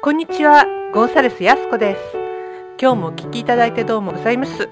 [0.00, 2.00] こんにちは、ゴンサレスやすこです。
[2.80, 4.68] 今日もお聞きいただいてどうもございます。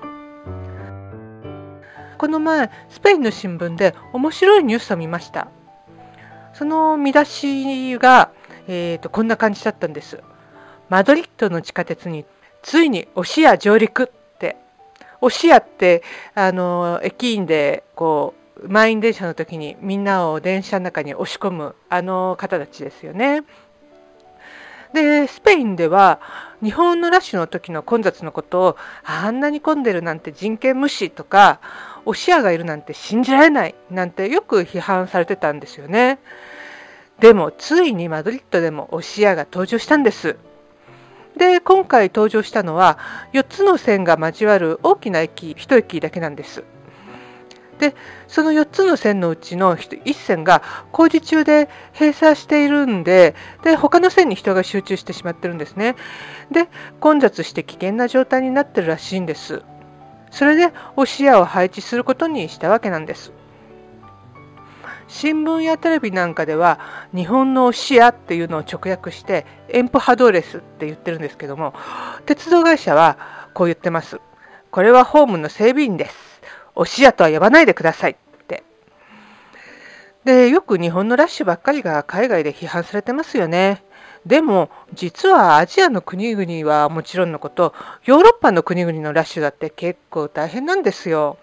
[2.16, 5.48] この前、スペインの新聞で面白いニュースを見ました。
[6.54, 8.30] その見出しが、
[8.68, 10.22] えー、とこんな感じだったんです。
[10.88, 12.24] マドリッドの地下鉄に
[12.62, 14.56] ついにオシア上陸って。
[15.20, 16.04] オシアって、
[16.36, 23.42] あの、駅員で、こう、満員電車の時にみんなを電車の中に押し込むあの方たちですよね。
[24.96, 26.20] でスペインでは
[26.62, 31.60] 日本のラッシュの時の混雑のことをあんなに混んでるなんて人権無視とか
[32.06, 36.18] オシアがいるなんて信じられないなんてよく批判されてたんですよね。
[37.20, 40.38] でもついにマドリッドでもオシアが登場したんです。
[41.36, 42.98] で今回登場したのは
[43.34, 46.64] 4つの線が交わる大きな駅1駅だけなんです。
[47.78, 47.94] で
[48.26, 50.62] その4つの線のうちの1線が
[50.92, 55.96] 工事中で閉鎖しているんでで他の線に人が集中してしまってるんですね。
[56.50, 56.68] で
[57.00, 59.62] 混雑して危険な状態になってるらしいんです。
[60.30, 63.32] それでオシアを配置することにしたわけなんです。
[65.08, 66.80] 新聞やテレビなんかでは
[67.14, 71.74] 日本のオシアっていうのを直訳してエンポハドレスって言ってるんですけども
[72.26, 74.20] 鉄道会社はこう言ってます。
[74.70, 76.25] これはホームの整備員です。
[76.76, 78.62] おシアとは呼ばないでくださいって。
[80.24, 83.82] で、よく日本のラッシュばっかりが海外で批判されてますよね。
[84.26, 87.74] でも、実はアジアの国々はもちろんのこと、
[88.04, 91.38] ヨーロッパの国々のラッシュだって結構大変なんですよ。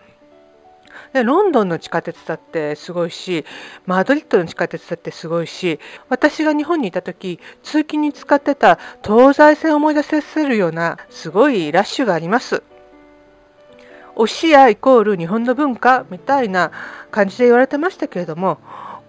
[1.12, 3.46] でロンドンの地下鉄だってすごいし
[3.86, 12.64] マドリッドの地下鉄だってすごいし私が日本にいた時通勤に使ってた東西線を思い出させるようなすごいラッシュがあります。
[14.16, 16.72] おしアイコール日本の文化みたいな
[17.12, 18.60] 感じで言われてましたけれども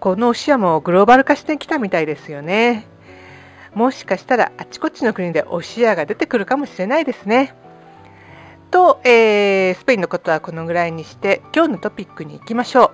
[0.00, 2.86] このおしアもグローバル化してきたみたいですよね。
[3.74, 7.54] もしかしたらあちこちの国でおしアが出てくるかもしれないですね。
[8.70, 12.90] と、えー、スペインのことはこのぐらいにして今日のトピックに行きましょう。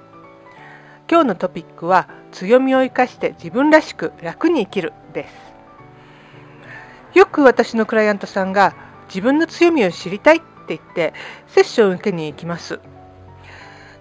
[1.11, 7.19] 今日のトピックは強みを生かして自分らしく楽に生きるです。
[7.19, 8.75] よく私のクライアントさんが
[9.09, 10.41] 自分の強みを知りたい
[10.75, 11.15] って言って
[11.49, 12.81] セッションを受けに行きます。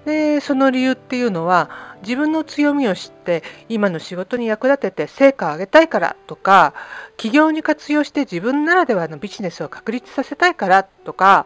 [0.05, 6.73] でその理由っていうのは自分の強みを知って今の仕事に役立てて成果を上げたいからとか
[7.17, 11.45] 企業に活用して自分ならではのビジネスを確立させたいからとか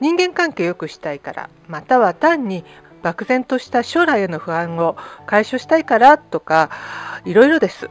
[0.00, 2.64] 人間関係を良くしたいからまたは単に
[3.02, 6.70] 漠然とした将来への不安を解消したいからとか
[7.24, 7.88] いろいろです。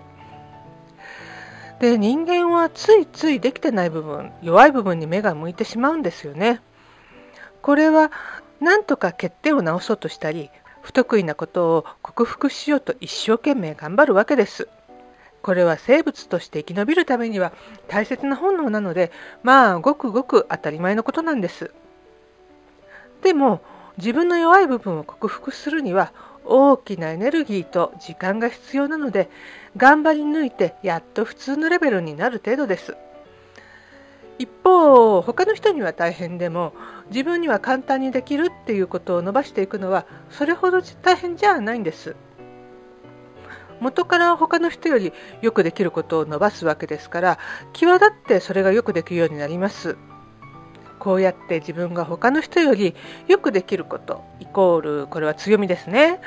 [1.80, 6.62] で人間はついついできてない部分弱い部分に目が向いてしまうんですよね。
[7.62, 8.12] これは
[8.60, 10.50] 何とか欠点を直そうとしたり
[10.82, 14.68] 不得意なことを克服しようと一生懸命頑張るわけです。
[15.44, 17.54] これは生物として生き延びるためには
[17.88, 19.12] 大切な本能なので
[19.44, 21.72] まあごくごく当たり前のことなんです。
[23.22, 23.62] でも
[23.98, 26.12] 自分の弱い部分を克服するには
[26.47, 29.30] 大きなエネルギーと時間が必要なので
[29.75, 32.96] 頑張り抜いてやっと普通のレベルになる程度です。
[34.40, 36.74] 一方他の人には大変でも
[37.09, 42.16] 自分には簡単にできるっていうことを伸ばしていくのはそれほど大変じゃないんです。
[43.79, 47.40] 元から他の人よりよくできることを伸ばすわけですから
[47.74, 49.97] 際立ってそれがよくできるようになります。
[51.07, 52.94] こうやって自分が他の人より
[53.29, 56.19] よくできることイコールこれは強みですね。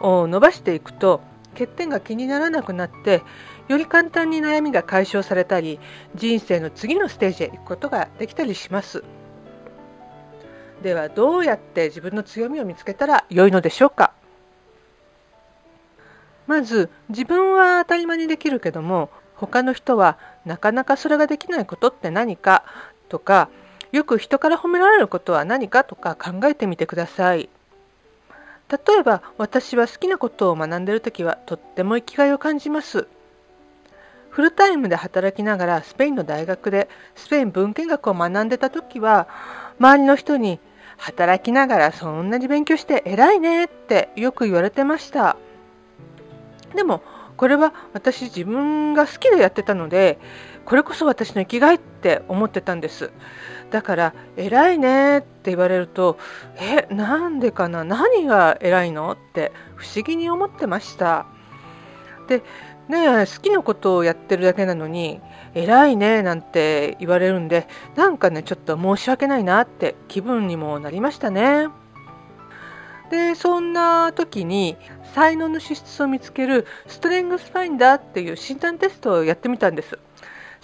[0.00, 1.20] を伸ばしていくと
[1.52, 3.22] 欠点が気にならなくなって
[3.68, 5.78] より簡単に悩みが解消されたり
[6.16, 9.04] 人生の次のステージへ行くことができたりします。
[10.82, 14.14] ではどうやって自分の強みを見つけたら良いのでしょうか？
[16.48, 22.64] まず自分は当たり前にできるけども他の人はなかなかそれができないことって何か
[23.08, 23.48] とか
[23.94, 27.48] よく人から褒められることは何かとか考えてみてください。
[28.68, 33.06] 例えば私は好きなことを学んでいる時はとっても生きがいを感じます。
[34.30, 39.28] フルタイムで働きながらスペインの大学でスペイン文献学を学んでた時は
[39.78, 40.58] 周りの人に
[40.96, 45.36] 働きながらそんなに勉強して偉いねってよく言われてました。
[46.74, 47.00] でも
[47.36, 50.18] これは私自分が好きでやってたので
[50.64, 53.10] これこそ私の生きがいって思ってたんです。
[53.70, 56.18] だから偉いねって言われると
[56.58, 57.84] えなんでかな？
[57.84, 59.12] 何が偉いの？
[59.12, 61.26] って不思議に思ってました。
[62.28, 62.42] で
[62.88, 65.20] ね好きなことをやってるだけなのに
[65.54, 67.66] 偉いねなんて言われるんで
[67.96, 71.68] なんかねちょっと申し訳ないなって気分にもなりましたね。
[73.10, 74.76] でそんな時に
[75.14, 79.98] 才能の資質を見つけるストレングスファインダーっていう診断テストをやってみたんです。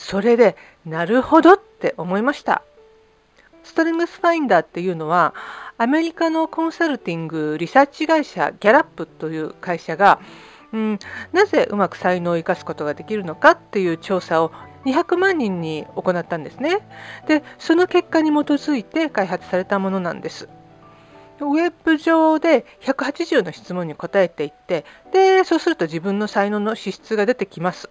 [0.01, 0.57] それで
[0.87, 2.63] なるほどって思いました
[3.63, 5.35] ストレングスファインダーっていうのは
[5.77, 10.19] アメリカのコンサルティングリサーチ会社ギャラップという会社が、
[10.73, 10.99] うん、
[11.33, 14.53] なぜうまく才能を生かすことができるのかっていう調査を
[14.87, 16.81] 200万人に行ったんですね。
[17.27, 20.49] で、その結果に基づいて開発されたものなんです。
[21.41, 27.89] ウェブ上で180の質問に答えていってでそうすると自分の才能の資質が出てきます。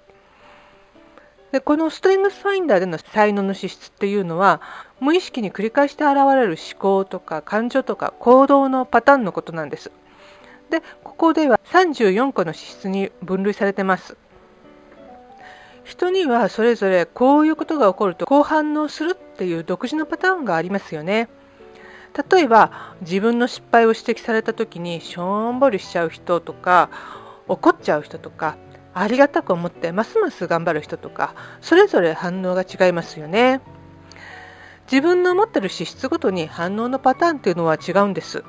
[1.51, 4.62] でこのストレングスファインダーでの才能の資質っていうのは
[5.00, 9.92] 無意識に繰り返して現れる思考とか感情とか行動のパターンのことなんです。
[10.69, 14.16] でここでは34個の資質に分類されてます。
[15.84, 21.30] 人にはそれぞれこういうことが起こるとこう反応するっていう独自のパターンがありますよね。
[22.31, 26.90] 例えば自分の失敗を指摘された時にしょんぼりしちゃう人とか
[27.48, 28.57] 怒っちゃう人とか
[29.00, 33.62] ありがたく思ってますます頑張る人とかそれぞれ反応が違いますよね。
[34.92, 38.44] 自分の持ってる資質ごとに反応のパターンっていうのは違うんです。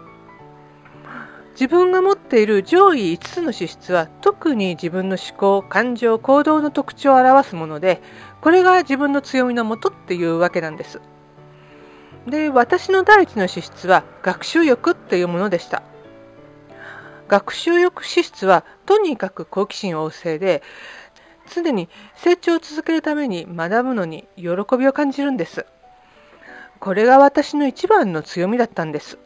[1.52, 8.02] 自分が持っている上位5つの資質は特に自分の思考感情行動の特徴を表すもので
[8.40, 11.00] これが自分の強みのもとっていうわけなんです。
[12.26, 15.84] で私の第一の資質は学習欲っていうものでした。
[17.30, 20.64] 学習欲資質はとにかく好奇心旺盛で
[21.54, 25.64] 常に成長を続けるために学ぶのに喜びを感じるんです。
[26.80, 29.16] これが私の一番の強みだったんです。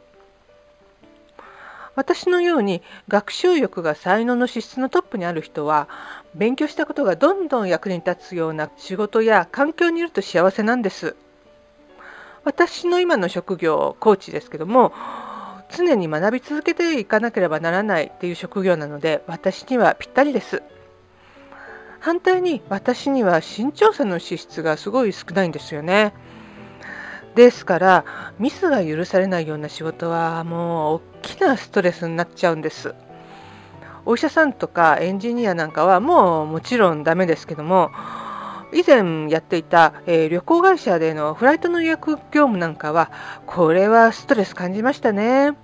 [1.95, 5.89] 私のように学習欲が才能の資質のトップにある人は
[6.35, 11.17] 勉強したことがどんどん役に立つような仕事や環境にいると幸せなんです。
[12.45, 14.93] 私の今の職業コーチですけども
[15.77, 20.63] 常に学び続けていかなければならないっていう職業なので私にはぴったりです。
[22.01, 26.13] 反対に私には身長差の資質がすごい少ないんですよね。
[27.35, 28.05] ですから
[28.39, 32.95] ミスが許されないような仕事はもう大きなストレスになっちゃうんです。
[34.07, 37.91] お医者さんとかエンジニアなんかはもうもちろんダメですけども
[38.75, 43.11] 以前やっていた、えー、旅行会社でのフライトの予約業務なんかは
[43.47, 45.57] これはストレス感じましたね。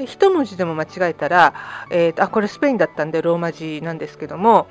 [0.00, 1.52] で一文字でも間違えたら、
[1.90, 4.66] えー、あこれスペインだったんでローマ字なんですけども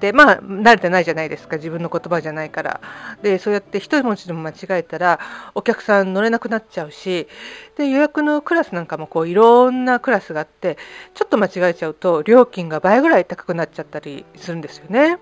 [0.00, 2.80] でまあ慣れてないじゃないですか自分の言葉じゃないから
[3.22, 5.20] でそうやって一文字でも間違えたら
[5.54, 7.28] お客さん乗れなくなっちゃうし
[7.76, 10.78] で予約のクラスなんかもこういろんなクラスがあって
[11.14, 15.20] ちょっと間違えちゃうと料金が倍ぐらい高くなっちゃったりするんですよね。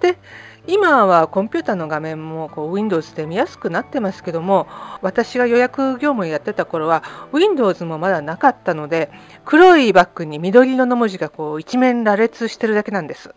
[0.00, 0.18] で
[0.66, 4.66] 今はコンピューターの画面もこう Windows で見やすくなってますけども
[5.00, 7.02] 私が予約業務をやってた頃は
[7.32, 9.10] Windows もまだなかったので
[9.46, 13.34] 黒いバッグに緑色の文字がこう一面羅列してるだけなんです。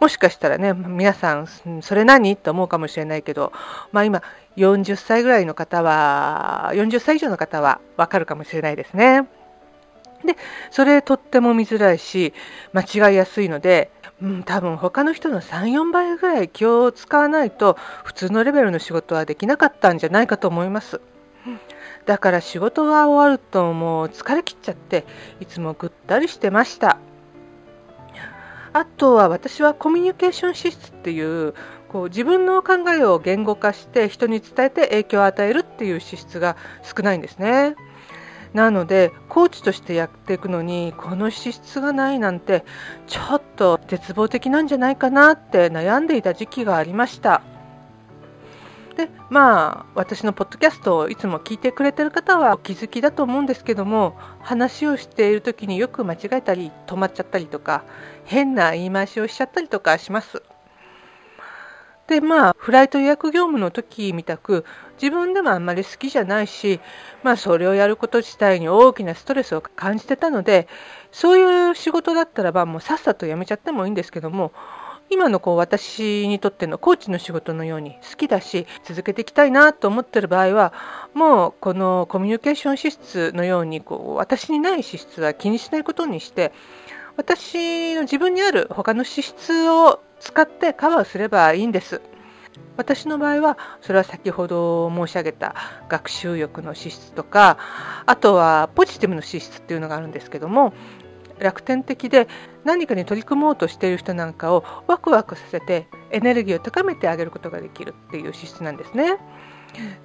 [0.00, 1.48] もしかしたらね皆さん
[1.82, 2.36] それ何？
[2.36, 3.52] と思うかもしれないけど、
[3.92, 4.22] まあ、今
[4.56, 9.28] 40歳ぐらいの方は40歳以上の方はわかるかもしれないですね。
[10.24, 10.36] で
[10.70, 12.32] それとっても見づらいし
[12.72, 13.90] 間違いやすいので
[14.22, 21.00] うん、多分他の人の34倍ぐらい気を使わないと普通のレベルの仕事はできなかったんじゃないかと思います。
[22.06, 25.04] だから仕事が終わるともう疲れ切っちゃって
[25.40, 26.98] いつもぐったりしてました。
[28.72, 31.54] あとは私はコミュニケーション資質っていう
[31.88, 37.74] こう自分の考えを言語化して人に伝えて影響を与えるっていう資質が少ないんですね。
[38.54, 42.64] なのでコーチとしてやっていくのにこの資質がないなんて
[43.06, 47.42] ちょっと絶望的なんじゃないかなって悩んでいた時期がありました。
[48.96, 57.84] でまあ私のポッドキャストをいつも聞いてくれてる方はお気づきだと思うんですけども話をしている時によく間違えたり止まっちゃったりとか
[58.26, 60.42] 変な言い回しをしちゃったりとかします。
[62.12, 64.66] でまあフライト予約業務の時みたく
[65.00, 66.78] 自分でもあんまり好きじゃないし、
[67.22, 70.68] まあ、それをやること自体に大きなストレスを感じてたので
[71.10, 74.52] そういう仕事だったらばもうさっさと辞めちゃってもいいんですけども
[75.08, 80.74] 今のこう私にとってのコーチの仕事のように好きだし続けていきたいなと思ってる場合は
[81.14, 86.52] もうこのコミュニケーション資質のようにこう私にない資質は気にしないことにして
[87.16, 92.00] 私の自分にある他の資質を使ってカバーすればいいんです。
[92.76, 95.54] 私の場合はそれは先ほど申し上げた
[95.88, 97.58] 学習欲の資質とか
[98.06, 100.72] あとはポジティブの資質っていうのがあるんですけども
[101.38, 102.28] 楽天的で
[102.64, 109.18] 何かに取り組もうとしている人なんかをワクワクさせてエネルギーを高めてあげることができるっていう資質なんですね。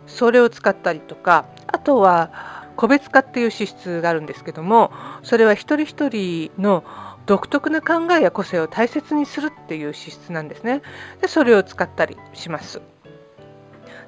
[0.06, 4.92] それを使ったりとかあとは個別化っていう資質があるんですけども
[5.24, 6.86] それは一人一人の
[7.28, 10.82] 独特な考えや個性を大切にするっていう資質なんですね。
[11.22, 12.82] でそれを使ったりします。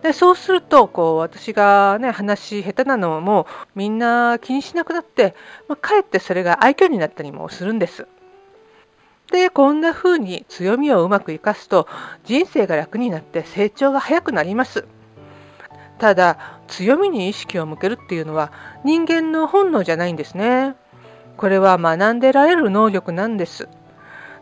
[0.01, 3.45] でそうするとこう私がね話下手なのも
[3.75, 5.35] みんな気にしなくなって、
[5.67, 8.07] まあ、かえってそれが愛嬌になったりもするんです。
[9.33, 11.87] でこんな風に強みをうまく生かすと
[12.23, 14.87] 人生が楽になって成長が早くなります。
[15.97, 18.53] ただ強みに意識を向けるっていうのは
[18.85, 20.75] 人間の本能じゃないんですね。
[21.39, 23.69] これは学んでられる能力なんです。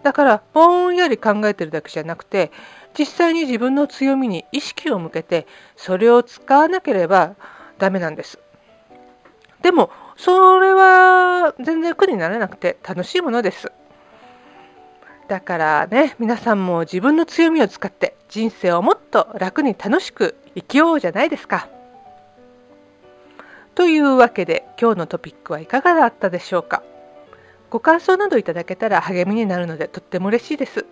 [0.01, 2.51] だからぼんやり考えてるだけじゃなくて
[2.97, 7.35] 実際に自分の強みに意識を向けてそれを使わなければ
[7.77, 8.39] ダメなんです。
[9.61, 13.71] でもそれは全然苦にならなくて楽しいものです。
[15.27, 21.69] だからね皆さんも自分の強みを使って人生をもっと楽に楽しく生きようじゃないですか。
[23.77, 26.81] というわけで今日のトピックはいかがだったでしょうか
[27.69, 30.87] ご感想などいただけたら励みになるのでとっても嬉しいです。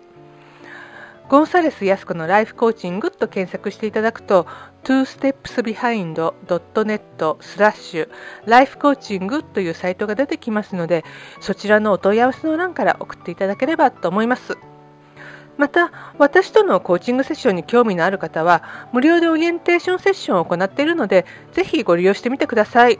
[1.28, 4.46] ゴンサレス・ヤスコのライフコーチングと検索していただくと
[4.84, 8.08] twostepsbehind.net スラッシュ
[8.44, 11.04] ライフコーチングというサイトが出てきますので
[11.40, 14.56] そちらのお問い合わせの欄から送っていただければと思います。
[15.56, 22.98] また、私とのコーチングセッションに興味のある方は、無料でオリエンテーションセッションを行っているので、ぜひご利用してみてください。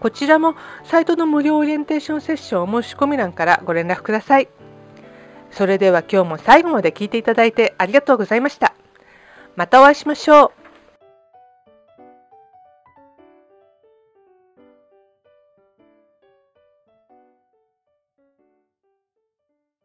[0.00, 4.48] こちらもサイトの無料オリエンテーションセッションお申し込み欄からご連絡ください。
[5.50, 8.74] それでは今日も最後まで聞いていただいてありがとうございました。
[9.56, 10.59] またお会いしましょう。